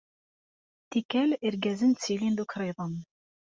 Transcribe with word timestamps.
Tikkal, 0.91 1.31
irgazen 1.49 1.91
ttilin 1.93 2.35
d 2.37 2.39
ukriḍen. 2.43 2.95